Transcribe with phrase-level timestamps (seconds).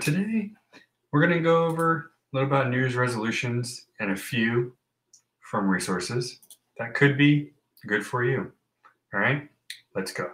[0.00, 0.50] today
[1.12, 4.74] we're going to go over a little about New Year's resolutions and a few
[5.40, 6.40] from resources
[6.78, 7.52] that could be
[7.86, 8.52] good for you.
[9.14, 9.48] All right,
[9.94, 10.30] let's go.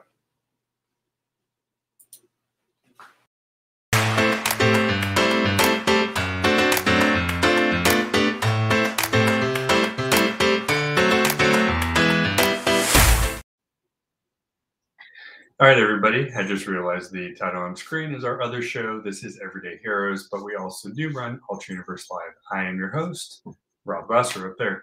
[15.62, 16.28] All right, everybody.
[16.34, 19.00] I just realized the title on screen is our other show.
[19.00, 22.34] This is Everyday Heroes, but we also do run Ultra Universe Live.
[22.50, 23.46] I am your host,
[23.84, 24.82] Rob Glasser, up there.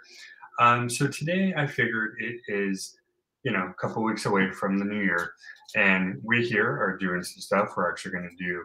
[0.58, 2.96] Um, so today I figured it is,
[3.44, 5.34] you know, a couple weeks away from the new year,
[5.76, 7.74] and we here are doing some stuff.
[7.76, 8.64] We're actually going to do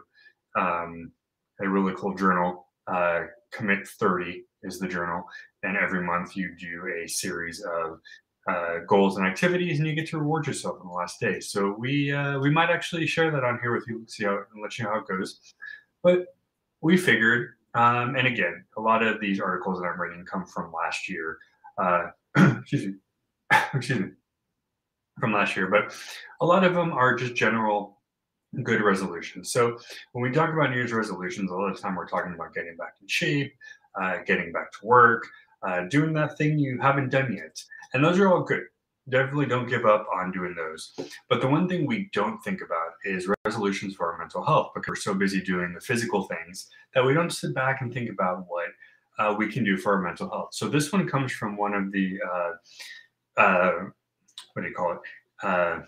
[0.57, 1.11] um,
[1.59, 2.67] a really cool journal.
[2.87, 5.25] Uh, Commit 30 is the journal,
[5.63, 7.99] and every month you do a series of
[8.47, 11.39] uh, goals and activities, and you get to reward yourself on the last day.
[11.39, 14.61] So we uh, we might actually share that on here with you, see how and
[14.61, 15.39] let you know how it goes.
[16.03, 16.27] But
[16.81, 20.71] we figured, um, and again, a lot of these articles that I'm reading come from
[20.71, 21.37] last year.
[21.77, 22.93] Uh, excuse me,
[23.73, 24.09] excuse me,
[25.19, 25.95] from last year, but
[26.41, 27.95] a lot of them are just general
[28.63, 29.51] good resolutions.
[29.51, 29.77] So
[30.13, 32.53] when we talk about New Year's resolutions, a lot of the time we're talking about
[32.53, 33.53] getting back in shape,
[33.99, 35.27] uh, getting back to work,
[35.65, 37.61] uh, doing that thing you haven't done yet.
[37.93, 38.63] And those are all good.
[39.07, 40.93] Definitely don't give up on doing those.
[41.29, 44.89] But the one thing we don't think about is resolutions for our mental health because
[44.89, 48.45] we're so busy doing the physical things that we don't sit back and think about
[48.47, 48.69] what
[49.19, 50.49] uh, we can do for our mental health.
[50.53, 53.73] So this one comes from one of the, uh, uh,
[54.53, 54.99] what do you call it?
[55.43, 55.79] Uh,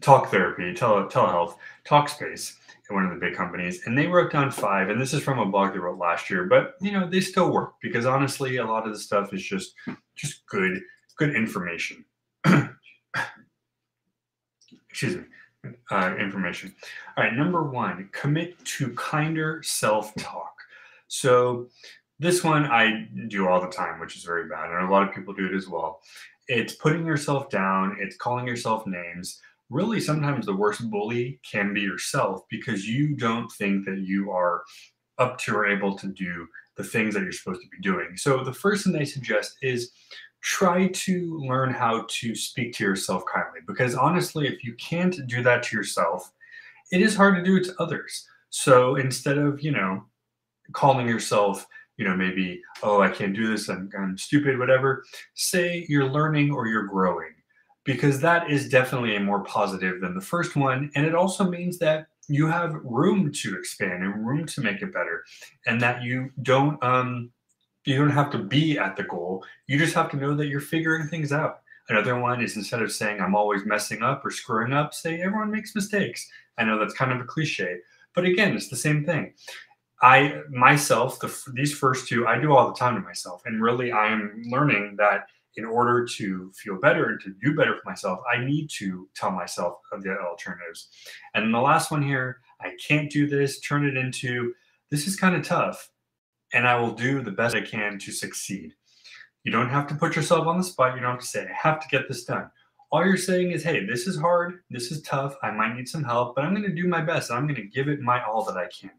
[0.00, 2.54] talk therapy, tele, telehealth, Talkspace
[2.90, 4.88] one of the big companies, and they wrote down five.
[4.88, 7.52] And this is from a blog they wrote last year, but you know they still
[7.52, 9.74] work because honestly, a lot of the stuff is just
[10.16, 10.80] just good
[11.16, 12.04] good information.
[14.90, 15.24] Excuse me.
[15.90, 16.74] Uh, information.
[17.16, 20.54] All right, number one, commit to kinder self talk.
[21.08, 21.68] So,
[22.18, 24.70] this one I do all the time, which is very bad.
[24.70, 26.00] And a lot of people do it as well.
[26.46, 29.40] It's putting yourself down, it's calling yourself names
[29.70, 34.62] really sometimes the worst bully can be yourself because you don't think that you are
[35.18, 36.46] up to or able to do
[36.76, 38.16] the things that you're supposed to be doing.
[38.16, 39.90] So the first thing they suggest is
[40.40, 45.42] try to learn how to speak to yourself kindly because honestly if you can't do
[45.42, 46.30] that to yourself,
[46.92, 48.26] it is hard to do it to others.
[48.50, 50.04] So instead of, you know,
[50.72, 51.66] calling yourself
[51.98, 55.04] you know, maybe, oh, I can't do this, I'm, I'm stupid, whatever.
[55.34, 57.34] Say you're learning or you're growing
[57.88, 60.90] because that is definitely a more positive than the first one.
[60.94, 64.92] And it also means that you have room to expand and room to make it
[64.92, 65.24] better
[65.64, 67.30] and that you don't um
[67.86, 69.42] you don't have to be at the goal.
[69.68, 71.60] You just have to know that you're figuring things out.
[71.88, 75.50] Another one is instead of saying i'm always messing up or screwing up say everyone
[75.50, 76.28] makes mistakes.
[76.58, 77.78] I know that's kind of a cliche
[78.14, 79.32] but again it's the same thing.
[80.02, 83.92] I myself the, these first two i do all the time to myself and really
[83.92, 88.20] i am learning that in order to feel better and to do better for myself,
[88.32, 90.88] I need to tell myself of the alternatives.
[91.34, 94.54] And the last one here, I can't do this, turn it into
[94.90, 95.90] this is kind of tough,
[96.54, 98.72] and I will do the best I can to succeed.
[99.42, 100.94] You don't have to put yourself on the spot.
[100.94, 102.50] You don't have to say, I have to get this done.
[102.90, 106.04] All you're saying is, hey, this is hard, this is tough, I might need some
[106.04, 107.30] help, but I'm going to do my best.
[107.30, 108.92] I'm going to give it my all that I can.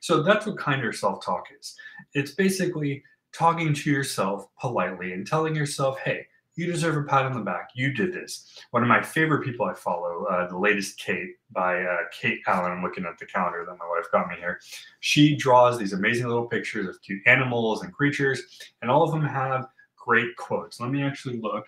[0.00, 1.74] So that's what kinder self talk is.
[2.12, 3.02] It's basically
[3.32, 6.26] talking to yourself politely and telling yourself, hey,
[6.56, 7.70] you deserve a pat on the back.
[7.74, 8.58] You did this.
[8.72, 12.72] One of my favorite people I follow, uh, the latest Kate by uh, Kate Allen.
[12.72, 14.60] I'm looking at the calendar that my wife got me here.
[15.00, 18.42] She draws these amazing little pictures of cute animals and creatures,
[18.82, 20.80] and all of them have great quotes.
[20.80, 21.66] Let me actually look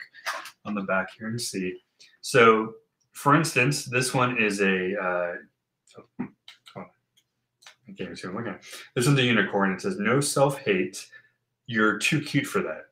[0.65, 1.79] on the back here and see.
[2.21, 2.75] So,
[3.13, 4.99] for instance, this one is a.
[5.01, 5.35] Uh,
[6.21, 6.85] oh,
[7.89, 8.65] I can't even see what I'm looking at.
[8.95, 9.73] This one's a unicorn.
[9.73, 11.07] It says, No self hate
[11.73, 12.85] you're too cute for that.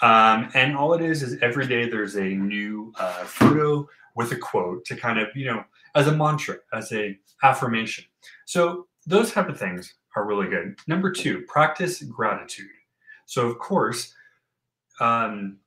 [0.00, 4.36] Um, and all it is is every day there's a new uh, photo with a
[4.36, 5.64] quote to kind of, you know,
[5.94, 8.04] as a mantra, as a affirmation.
[8.46, 10.76] So those type of things are really good.
[10.86, 12.66] Number two, practice gratitude.
[13.26, 14.14] So of course,
[15.00, 15.58] um,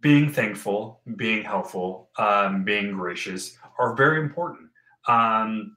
[0.00, 4.68] being thankful, being helpful, um, being gracious are very important.
[5.08, 5.76] Um,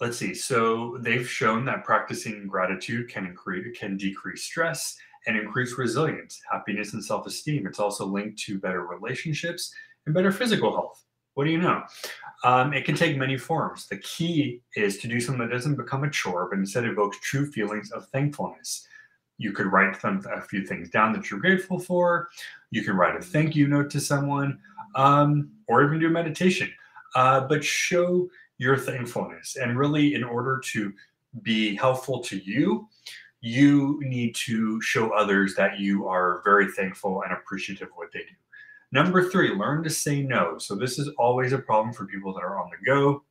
[0.00, 0.34] let's see.
[0.34, 6.92] So they've shown that practicing gratitude can increase can decrease stress and increase resilience, happiness,
[6.92, 7.66] and self-esteem.
[7.66, 9.72] It's also linked to better relationships
[10.06, 11.04] and better physical health.
[11.34, 11.82] What do you know?
[12.44, 13.86] Um, it can take many forms.
[13.86, 17.46] The key is to do something that doesn't become a chore, but instead evokes true
[17.46, 18.86] feelings of thankfulness.
[19.36, 22.28] You could write a few things down that you're grateful for.
[22.70, 24.58] You can write a thank you note to someone,
[24.96, 26.72] um, or even do meditation.
[27.14, 28.28] Uh, but show
[28.58, 29.56] your thankfulness.
[29.56, 30.92] And really, in order to
[31.42, 32.88] be helpful to you,
[33.40, 38.20] you need to show others that you are very thankful and appreciative of what they
[38.20, 38.34] do.
[38.90, 40.58] Number three, learn to say no.
[40.58, 43.22] So, this is always a problem for people that are on the go.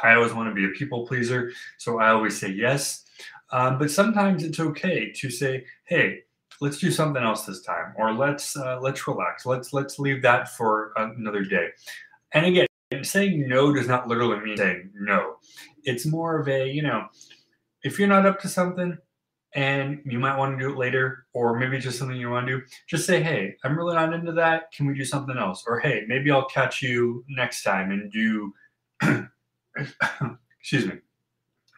[0.00, 1.52] I always want to be a people pleaser.
[1.78, 3.04] So, I always say yes.
[3.50, 6.24] Um, but sometimes it's okay to say, hey,
[6.60, 10.48] let's do something else this time or let's uh, let's relax let's let's leave that
[10.56, 11.68] for another day
[12.32, 12.66] and again
[13.02, 15.36] saying no does not literally mean saying no
[15.84, 17.06] it's more of a you know
[17.84, 18.96] if you're not up to something
[19.54, 22.58] and you might want to do it later or maybe just something you want to
[22.58, 24.70] do just say hey i'm really not into that.
[24.72, 25.64] Can we do something else?
[25.66, 28.52] Or hey maybe i'll catch you next time and do
[30.60, 30.94] excuse me.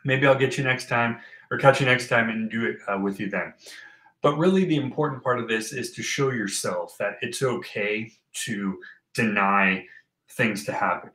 [0.04, 1.20] Maybe i'll get you next time
[1.50, 3.52] or catch you next time and do it uh, with you then.
[4.22, 8.12] But really, the important part of this is to show yourself that it's okay
[8.44, 8.78] to
[9.14, 9.86] deny
[10.32, 11.10] things to happen.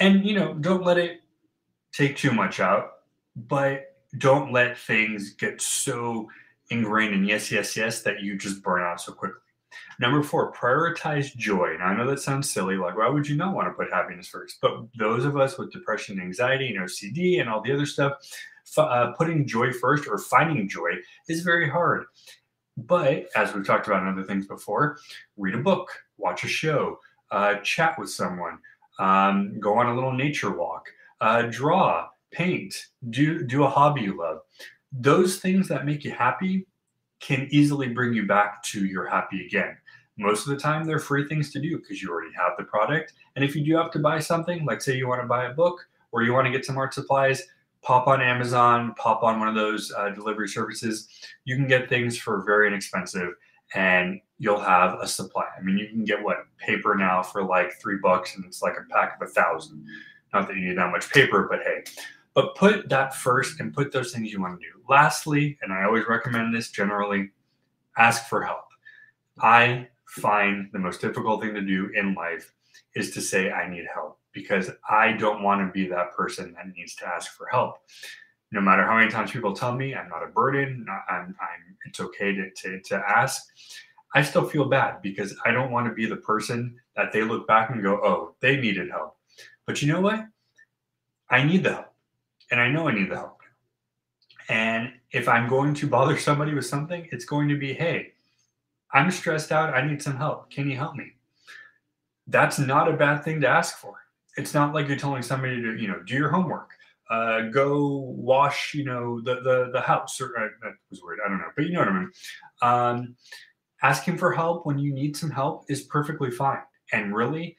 [0.00, 1.20] And, you know, don't let it
[1.92, 2.92] take too much out,
[3.36, 6.28] but don't let things get so
[6.70, 9.40] ingrained in yes, yes, yes that you just burn out so quickly.
[9.98, 11.76] Number four, prioritize joy.
[11.78, 12.76] Now, I know that sounds silly.
[12.76, 14.58] Like, why would you not want to put happiness first?
[14.60, 18.14] But those of us with depression, anxiety, and OCD, and all the other stuff,
[18.76, 20.90] uh, putting joy first or finding joy
[21.28, 22.04] is very hard.
[22.76, 24.98] But as we've talked about in other things before,
[25.36, 26.98] read a book, watch a show,
[27.30, 28.58] uh, chat with someone,
[28.98, 30.88] um, go on a little nature walk,
[31.20, 32.74] uh, draw, paint,
[33.10, 34.40] do do a hobby you love.
[34.92, 36.66] Those things that make you happy
[37.20, 39.76] can easily bring you back to your happy again.
[40.16, 43.14] Most of the time, they're free things to do because you already have the product.
[43.34, 45.54] And if you do have to buy something, like say you want to buy a
[45.54, 47.42] book or you want to get some art supplies,
[47.82, 51.08] pop on Amazon, pop on one of those uh, delivery services.
[51.44, 53.30] You can get things for very inexpensive
[53.74, 55.46] and you'll have a supply.
[55.58, 58.74] I mean, you can get what paper now for like three bucks and it's like
[58.74, 59.84] a pack of a thousand.
[60.32, 61.84] Not that you need that much paper, but hey,
[62.34, 64.72] but put that first and put those things you want to do.
[64.88, 67.30] Lastly, and I always recommend this generally,
[67.96, 68.64] ask for help.
[69.40, 72.52] I find the most difficult thing to do in life
[72.94, 76.74] is to say, I need help because I don't want to be that person that
[76.76, 77.78] needs to ask for help.
[78.50, 82.00] No matter how many times people tell me I'm not a burden, I'm, I'm it's
[82.00, 83.42] okay to, to, to ask,
[84.14, 87.46] I still feel bad because I don't want to be the person that they look
[87.46, 89.16] back and go, oh, they needed help.
[89.66, 90.24] But you know what?
[91.30, 91.93] I need the help.
[92.50, 93.40] And I know I need the help.
[94.48, 98.12] And if I'm going to bother somebody with something, it's going to be, hey,
[98.92, 99.74] I'm stressed out.
[99.74, 100.50] I need some help.
[100.50, 101.12] Can you help me?
[102.26, 104.04] That's not a bad thing to ask for
[104.36, 106.70] it's not like you're telling somebody to you know do your homework
[107.10, 111.28] uh, go wash you know the the, the house or uh, that was weird i
[111.28, 112.10] don't know but you know what i mean
[112.62, 113.16] um,
[113.82, 116.62] asking for help when you need some help is perfectly fine
[116.92, 117.56] and really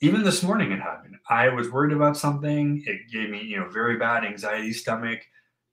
[0.00, 3.68] even this morning it happened i was worried about something it gave me you know
[3.68, 5.20] very bad anxiety stomach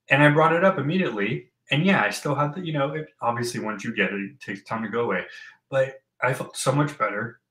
[0.09, 3.07] and i brought it up immediately and yeah i still had the you know it,
[3.21, 5.23] obviously once you get it it takes time to go away
[5.69, 7.41] but i felt so much better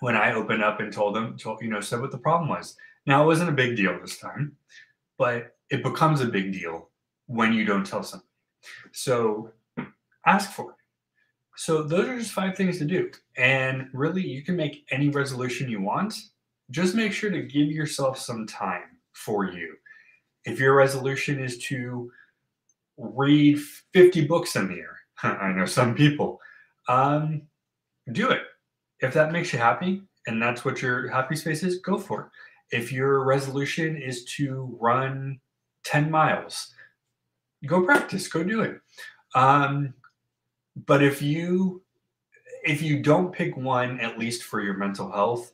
[0.00, 2.76] when I opened up and told them, told, you know, said what the problem was.
[3.06, 4.56] Now, it wasn't a big deal this time,
[5.18, 6.90] but it becomes a big deal
[7.26, 8.26] when you don't tell somebody.
[8.92, 9.52] So
[10.26, 10.76] ask for it.
[11.60, 13.10] So those are just five things to do.
[13.36, 16.14] And really, you can make any resolution you want.
[16.70, 19.74] Just make sure to give yourself some time for you.
[20.46, 22.10] If your resolution is to
[22.96, 23.60] read
[23.92, 26.40] 50 books in the year, I know some people,
[26.88, 27.42] um,
[28.10, 28.40] do it
[29.00, 32.78] if that makes you happy and that's what your happy space is, go for it.
[32.78, 35.38] If your resolution is to run
[35.84, 36.72] 10 miles,
[37.66, 38.80] go practice, go do it.
[39.34, 39.92] Um,
[40.86, 41.82] but if you
[42.64, 45.52] if you don't pick one, at least for your mental health,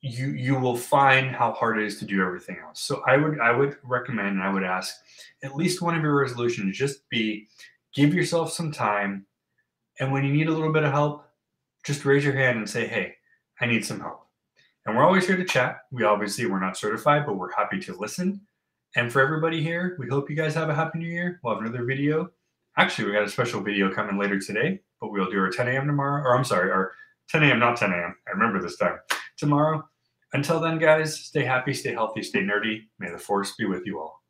[0.00, 2.80] you you will find how hard it is to do everything else.
[2.80, 4.94] So I would I would recommend and I would ask
[5.42, 7.48] at least one of your resolutions just be
[7.94, 9.26] give yourself some time,
[10.00, 11.26] and when you need a little bit of help,
[11.84, 13.14] just raise your hand and say, hey,
[13.60, 14.26] I need some help.
[14.84, 15.82] And we're always here to chat.
[15.90, 18.40] We obviously we're not certified, but we're happy to listen.
[18.96, 21.40] And for everybody here, we hope you guys have a happy new year.
[21.42, 22.30] We'll have another video.
[22.76, 25.86] Actually, we got a special video coming later today, but we'll do our 10 a.m.
[25.86, 26.22] tomorrow.
[26.22, 26.92] Or I'm sorry, our
[27.28, 27.58] 10 a.m.
[27.58, 28.16] not 10 a.m.
[28.26, 28.98] I remember this time.
[29.36, 29.88] Tomorrow.
[30.32, 32.82] Until then, guys, stay happy, stay healthy, stay nerdy.
[32.98, 34.23] May the force be with you all.